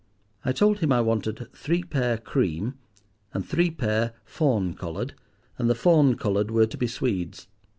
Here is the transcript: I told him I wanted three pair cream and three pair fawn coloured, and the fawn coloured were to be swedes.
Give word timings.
I 0.43 0.51
told 0.51 0.79
him 0.79 0.91
I 0.91 0.99
wanted 0.99 1.47
three 1.53 1.83
pair 1.83 2.17
cream 2.17 2.73
and 3.35 3.45
three 3.47 3.69
pair 3.69 4.13
fawn 4.25 4.73
coloured, 4.73 5.13
and 5.59 5.69
the 5.69 5.75
fawn 5.75 6.15
coloured 6.15 6.49
were 6.49 6.65
to 6.65 6.75
be 6.77 6.87
swedes. 6.87 7.47